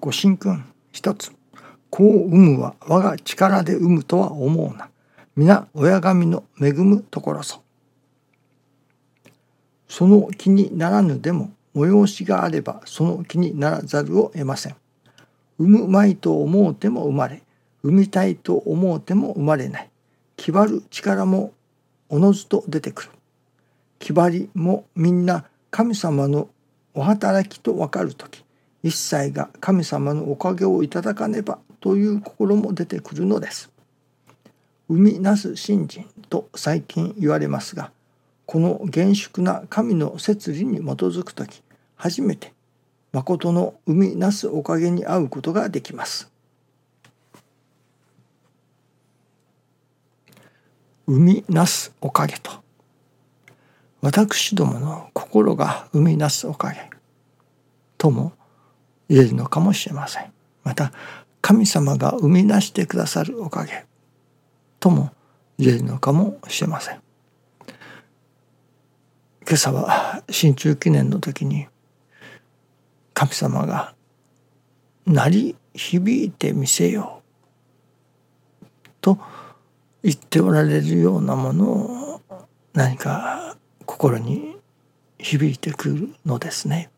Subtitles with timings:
[0.00, 1.32] ご神君一つ
[1.90, 4.88] 子を産むは我が力で産むとは思うな。
[5.34, 7.62] 皆親神の恵むところぞ。
[9.88, 14.76] その気にならぬでも催しがあればその気にならざるを得ません。
[15.58, 17.42] 産むまいと思うても生まれ
[17.82, 19.90] 産みたいと思うても生まれない。
[20.36, 21.52] 気張る力も
[22.08, 23.10] おのずと出てくる。
[23.98, 26.48] 気張りもみんな神様の
[26.94, 28.44] お働きと分かる時
[28.82, 33.70] 一切が神様のおかげをいただかねばという心も出てくるのです。
[34.88, 37.92] 生みなす信心と最近言われますが
[38.46, 41.62] この厳粛な神の摂理に基づく時
[41.94, 42.54] 初めて
[43.12, 46.30] 誠の生みなすおかげに会うことができます。
[51.06, 52.50] 生みなすおかげと
[54.02, 56.90] 私どもの心が生みなすおかげ
[57.96, 58.32] とも
[59.08, 60.32] 言えるのかもしれません。
[60.64, 60.92] また
[61.40, 63.86] 神様が生み出してくださるおかげ
[64.80, 65.10] とも
[65.58, 67.00] 言えるのかもしれません。
[69.46, 71.68] 今朝は新中記念の時に
[73.14, 73.94] 神様が
[75.06, 77.22] 鳴り響いてみせよ
[78.62, 78.66] う
[79.00, 79.18] と
[80.02, 82.20] 言っておられるようなものを
[82.74, 84.56] 何か心に
[85.18, 86.90] 響いてくるのですね。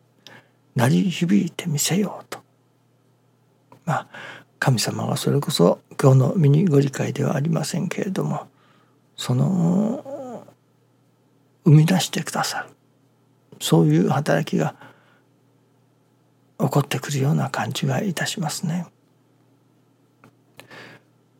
[0.76, 2.38] 鳴り響いてみせようと。
[3.84, 4.06] まあ
[4.58, 8.46] 神様はそれこそ今日のミニご理解ではありませんけれども
[9.16, 10.46] その
[11.64, 12.68] 生み出してくださる
[13.58, 14.74] そういう働きが
[16.58, 18.86] 起こってくるような感じがいたしますね。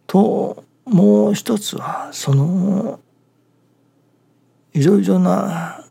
[0.06, 3.00] ともう一つはその
[4.72, 5.84] いろいろな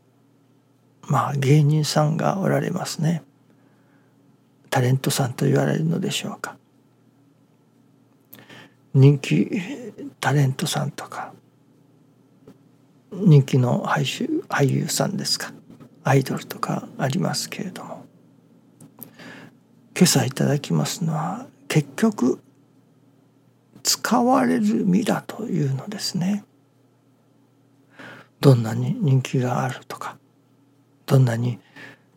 [1.02, 3.22] まあ芸人さんがおられますね。
[4.70, 6.56] タレントさんと言われるのでしょうか。
[8.94, 9.48] 人気
[10.20, 11.32] タレントさんとか
[13.12, 15.52] 人気の俳優俳優さんですか
[16.02, 18.04] アイドルとかありますけれども
[19.96, 22.40] 今朝いただきますのは結局
[23.82, 26.44] 使われる身だというのですね。
[28.40, 30.16] どんなに人気があるとか
[31.06, 31.58] どんなに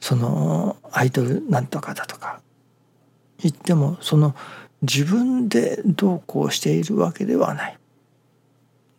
[0.04, 2.42] そのアイドルなんとかだとか
[3.40, 4.36] 言ってもその
[4.82, 7.78] 自分でどうこうしているわけではない。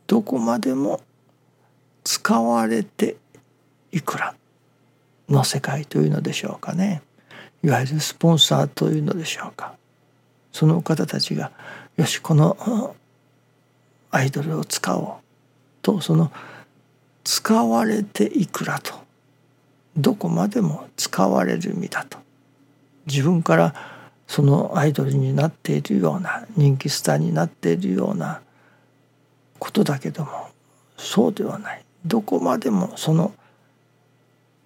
[0.07, 1.03] どこまでも
[2.05, 3.17] 使われて
[3.93, 4.35] いくら
[5.29, 7.03] の世界というのでしょうかね。
[7.63, 9.75] いわゆるスポンサーというのでしょうか。
[10.53, 11.53] その方たちが
[11.99, 12.97] よしこの
[14.11, 15.25] アイドルを使おう
[15.83, 16.33] とその
[17.25, 19.04] 使われていくらと
[19.97, 22.19] どこまでも使われる身だと。
[23.07, 23.75] 自分から
[24.27, 28.41] そのアイドルになっているような人気スターになっているような
[29.59, 30.49] ことだけども
[30.97, 31.85] そうではない。
[32.07, 33.33] どこまでもその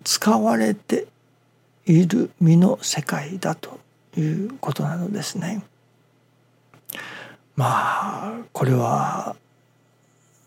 [0.04, 1.06] 使われて
[1.86, 3.80] いる身の世界だと
[4.16, 5.62] いうことなのですね。
[7.56, 9.36] まあこれは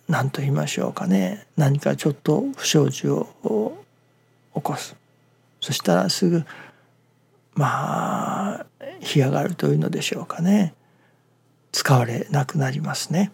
[0.07, 1.45] 何と言いましょうかね。
[1.57, 3.80] 何かちょっと不祥事を
[4.55, 4.95] 起こす
[5.59, 6.45] そしたらすぐ
[7.53, 8.65] まあ
[9.01, 10.73] 干上がるというのでしょうかね
[11.71, 13.31] 使われなくなりますね。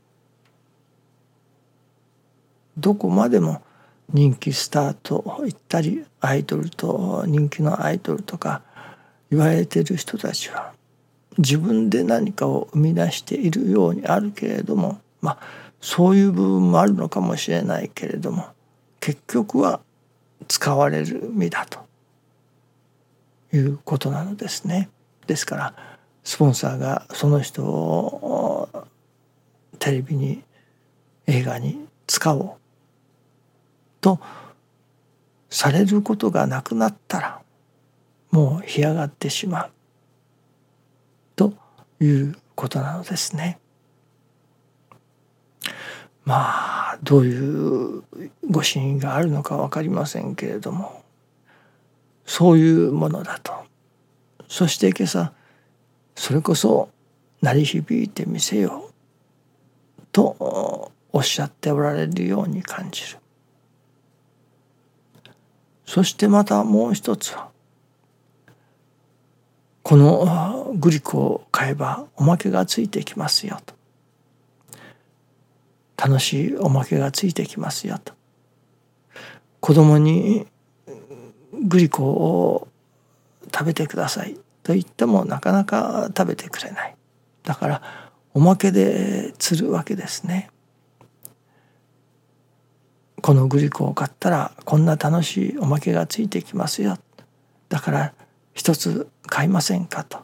[2.77, 3.63] どこまでも
[4.13, 8.61] 人気スターと言ったりアイドルと人気のアイドルとか
[9.31, 10.73] 言われてる人たちは
[11.37, 15.37] 自分で何かを生み出しているようにあるけれどもまあ
[15.81, 18.45] そういう部分もあるのかもしれないけれども
[18.99, 19.81] 結局は
[20.47, 21.79] 使われる身だと
[23.55, 24.89] いうことなのですね。
[25.25, 25.73] ですから
[26.23, 28.69] スポンサーがその人を
[29.79, 30.43] テレビに
[31.25, 32.51] 映画に使おう
[34.01, 34.19] と
[35.49, 37.41] されることがなくなったら
[38.31, 39.71] もう干上がってしまう
[41.35, 41.53] と
[42.01, 43.59] いうことなのですね。
[46.27, 48.03] まあどういう
[48.51, 51.01] ご真意があるのか分かりませんけれども
[52.25, 53.53] そういうものだと。
[54.49, 55.31] そして今朝
[56.15, 56.89] それこそ
[57.41, 63.19] 鳴り響いてみせようとおっしゃっておられるように感じる。
[65.85, 67.47] そしてまたもう一つは
[69.81, 73.76] このグリコを買えばおまけがついてきますよと。
[75.97, 78.13] 楽しいおまけがついてきますよと
[79.59, 80.45] 子供に
[81.65, 82.67] グリコを
[83.53, 86.95] 食べてくださいと言ってもなかなか食べてくれない
[87.43, 87.81] だから
[88.33, 90.51] おまけで釣るわけですね。
[93.23, 96.97] このグリコを買ったらこんな楽しいおまけがついてきますよ
[97.67, 98.13] だから
[98.53, 100.19] 一つ買いませんかと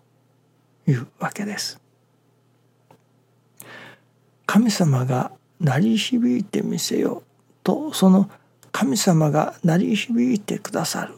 [0.88, 1.82] いうわけです。
[4.46, 5.32] 神様が
[5.64, 7.24] 鳴り響いてみせよ
[7.64, 8.30] とその
[8.72, 11.16] 神様が鳴り響いてくださる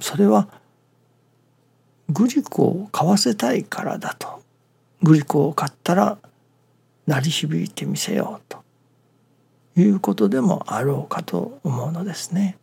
[0.00, 0.48] それは
[2.10, 4.42] グリコを買わせたいからだと
[5.02, 6.18] グリコを買ったら
[7.06, 8.58] 鳴り響いてみせようと
[9.80, 12.58] いうことでもあろうかと思うのですね。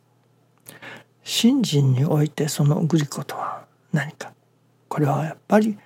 [1.24, 4.34] 信心においてそのグリコとは何か
[4.90, 5.78] これはやっぱり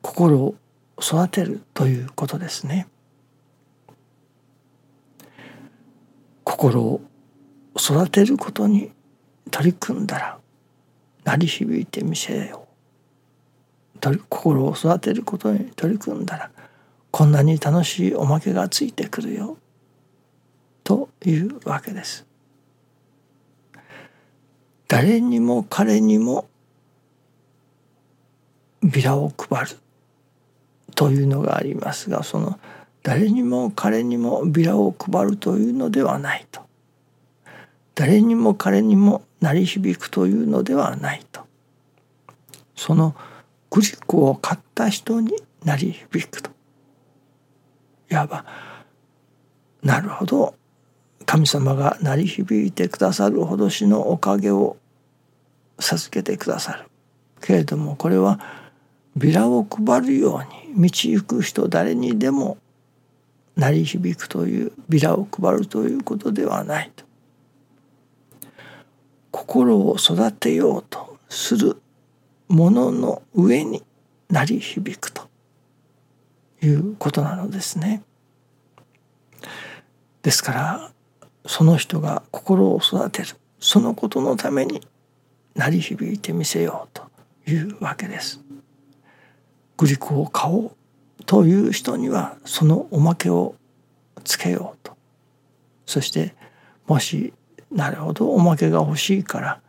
[0.00, 0.54] 心を
[1.00, 2.86] 育てるということですね。
[6.60, 7.00] 心を
[7.74, 8.92] 育てることに
[9.50, 10.38] 取り組んだら
[11.24, 12.68] 鳴り響いてみせよ
[14.28, 16.50] 心を育てることに取り組んだら
[17.10, 19.56] こんなに楽しいおまけがついてくるよ
[20.84, 22.26] というわけです。
[24.86, 26.46] 誰にも彼にも
[28.82, 29.78] ビラを配る
[30.94, 32.58] というのがありますがその
[33.02, 36.60] 誰にも彼にもビラを配るというのではないと。
[37.94, 41.42] 誰にも彼にも鳴り響くというのではないと。
[42.76, 43.14] その
[43.70, 45.32] グリコを買った人に
[45.64, 46.50] 鳴り響くと。
[48.10, 48.44] いわば
[49.82, 50.54] なるほど
[51.24, 54.76] 神様が鳴り響いてくださるほどしのおかげを
[55.78, 56.84] 授けてくださる。
[57.40, 58.40] けれどもこれは
[59.16, 62.58] ビラを配るように導く人誰にでも
[63.56, 67.04] 鳴り響くというビラを配るということではないと
[69.30, 71.80] 心を育てようとする
[72.48, 73.82] ものの上に
[74.28, 75.28] 鳴り響くと
[76.62, 78.02] いうことなのですね。
[80.22, 80.92] ですから
[81.46, 83.28] その人が心を育てる
[83.60, 84.86] そのことのために
[85.54, 88.40] 鳴り響いてみせようというわけです。
[89.76, 90.76] グリコを買おう
[91.30, 93.54] という人にはそのおまけを
[94.24, 94.96] つけようと。
[95.86, 96.34] そして
[96.88, 97.32] もし
[97.70, 99.60] なるほどおまけが欲しいから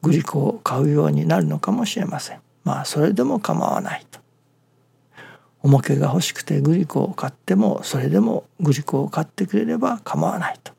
[0.00, 2.40] グリコを買うようになるのかもしれません。
[2.64, 4.18] まあそれでも構わないと。
[5.62, 10.72] おまけが欲しくてグリコを買ってもそれでもグリコを買ってくれれば構わないと。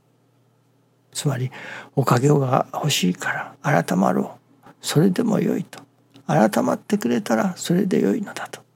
[1.14, 1.52] つまり
[1.96, 4.70] おかげが欲しいから改まろう。
[4.82, 5.84] それでもよいと。
[6.26, 8.71] 改まってくれたらそれでよいのだと。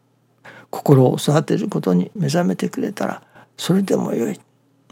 [0.70, 3.22] 心を育てることに目覚めてくれたら
[3.58, 4.40] それでもよい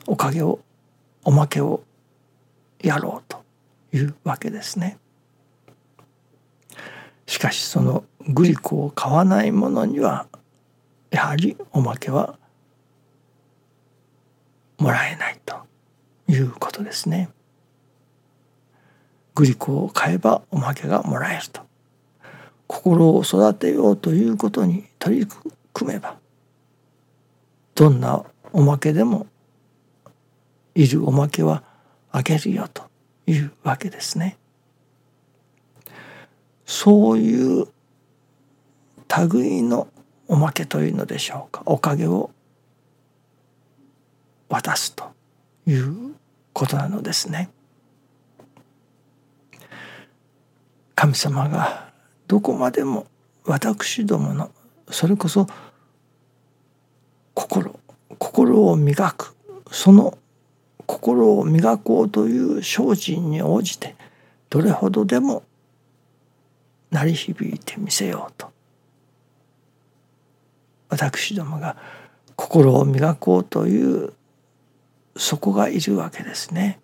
[0.07, 0.59] おかげを
[1.23, 1.83] おまけを
[2.81, 3.43] やろうと
[3.95, 4.97] いうわけですね。
[7.25, 10.27] しかしそのグリコを買わないものには
[11.11, 12.37] やはりおまけは
[14.77, 15.55] もらえないと
[16.27, 17.29] いうことですね。
[19.35, 21.61] グリコを買えばおまけがもらえると。
[22.67, 26.17] 心を育てようということに取り組む組めば
[27.75, 29.27] どんなおまけでも
[30.75, 31.63] いるおまけは
[32.11, 32.83] あげるよと
[33.25, 34.37] いうわけですね。
[36.65, 37.67] そういう
[39.31, 39.87] 類の
[40.27, 42.31] おまけというのでしょうかおかげを
[44.49, 45.11] 渡すと
[45.67, 46.15] いう
[46.53, 47.49] ことなのですね。
[50.95, 51.91] 神様が
[52.27, 53.07] どこまでも
[53.45, 54.51] 私どもの
[54.89, 55.47] それこそ
[57.43, 57.79] 心
[58.19, 59.35] 心を磨く
[59.69, 60.17] その
[60.85, 63.95] 心を磨こうという精進に応じて
[64.49, 65.43] どれほどでも
[66.91, 68.51] 鳴り響いてみせようと
[70.89, 71.75] 私どもが
[72.35, 74.13] 心を磨こうという
[75.17, 76.79] そこがいるわけですね。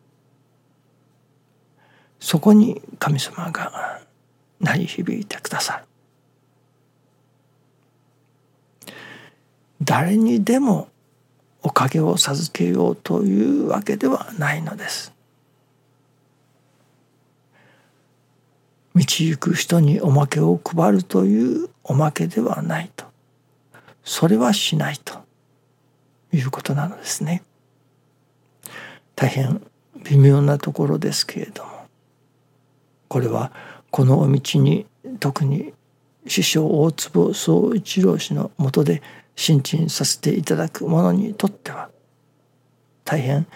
[2.20, 4.02] そこに神様が
[4.60, 5.89] 鳴り響いてくださる。
[9.82, 10.90] 誰にでも
[11.62, 15.14] おかげを授けようというわけではないのです。
[18.96, 23.06] 道行く人におまけを配るというおまけではないと
[24.04, 25.20] それはしないと
[26.34, 27.44] いうことなのですね。
[29.16, 29.62] 大変
[30.04, 31.72] 微妙なところですけれども
[33.08, 33.52] これは
[33.92, 34.86] このお道に
[35.20, 35.74] 特に
[36.28, 39.02] 師匠大坪宗一郎氏のもとで
[39.40, 41.90] 新陳させていただく者にとっては
[43.06, 43.48] 大変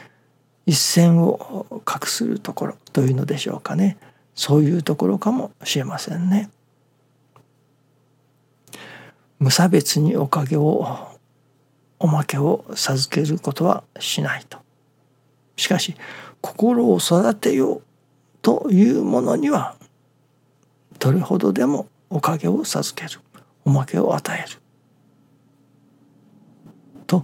[0.65, 3.97] 一線を画するところというのでしょうかね
[4.33, 6.49] そういうところかもしれませんね。
[9.39, 10.87] 無差別におかげを
[11.99, 14.59] おまけを授けることはしないと。
[15.57, 15.95] しかし
[16.39, 17.81] 心を育てよう
[18.41, 19.75] というものには
[20.97, 23.19] どれほどでもおかげを授ける
[23.65, 24.62] おまけを与える
[27.13, 27.23] と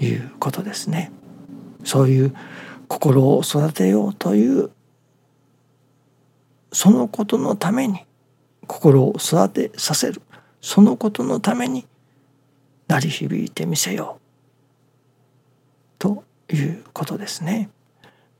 [0.00, 1.12] いうことですね。
[1.84, 2.34] そういう
[2.88, 4.70] 心を育てようという
[6.72, 8.04] そのことのために
[8.66, 10.22] 心を育てさせる
[10.60, 11.86] そのことのために
[12.88, 17.70] 鳴り響いてみせようということですね。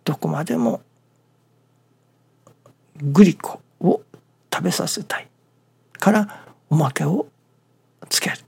[0.05, 0.81] どこまでも
[2.97, 4.03] グリコを
[4.53, 5.29] 食べさせたい
[5.93, 7.29] からおまけを
[8.09, 8.48] つける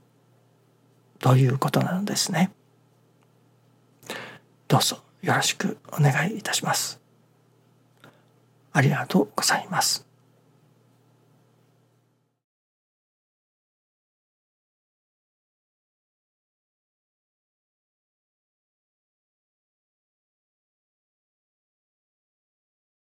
[1.21, 2.51] ということなのですね。
[4.67, 6.99] どうぞよろしくお願いいたします。
[8.73, 10.10] ありがとうございます。